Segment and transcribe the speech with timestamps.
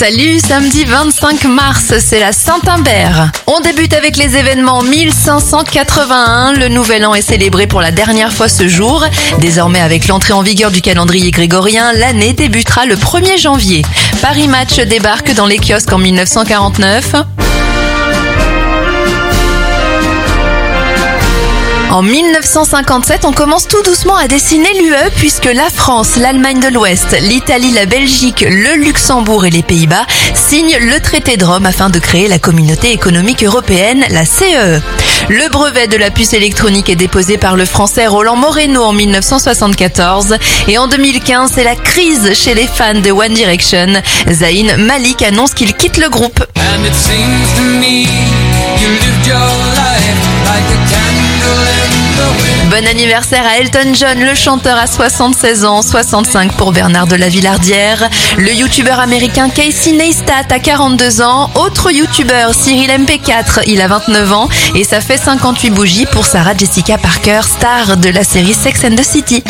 [0.00, 3.30] Salut, samedi 25 mars, c'est la Saint-Imbert.
[3.46, 6.54] On débute avec les événements 1581.
[6.54, 9.04] Le nouvel an est célébré pour la dernière fois ce jour.
[9.40, 13.82] Désormais, avec l'entrée en vigueur du calendrier grégorien, l'année débutera le 1er janvier.
[14.22, 17.16] Paris Match débarque dans les kiosques en 1949.
[21.90, 27.16] En 1957, on commence tout doucement à dessiner l'UE puisque la France, l'Allemagne de l'Ouest,
[27.20, 31.98] l'Italie, la Belgique, le Luxembourg et les Pays-Bas signent le traité de Rome afin de
[31.98, 34.76] créer la communauté économique européenne, la CEE.
[34.76, 34.80] E.
[35.28, 40.36] Le brevet de la puce électronique est déposé par le français Roland Moreno en 1974
[40.68, 44.00] et en 2015, c'est la crise chez les fans de One Direction.
[44.30, 46.44] Zayn Malik annonce qu'il quitte le groupe.
[52.70, 57.28] Bon anniversaire à Elton John, le chanteur à 76 ans, 65 pour Bernard de la
[57.28, 58.08] Villardière.
[58.38, 61.50] Le youtubeur américain Casey Neistat a 42 ans.
[61.56, 66.56] Autre youtubeur Cyril MP4, il a 29 ans et ça fait 58 bougies pour Sarah
[66.56, 69.42] Jessica Parker, star de la série Sex and the City.